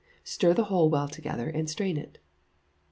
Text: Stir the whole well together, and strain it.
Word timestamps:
Stir 0.23 0.55
the 0.55 0.63
whole 0.63 0.89
well 0.89 1.07
together, 1.07 1.47
and 1.47 1.69
strain 1.69 1.95
it. 1.95 2.17